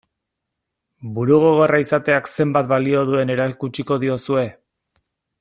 Burugogorra 1.17 1.81
izateak 1.83 2.31
zenbat 2.31 2.71
balio 2.73 3.05
duen 3.11 3.33
erakutsiko 3.35 3.99
diozue? 4.07 4.49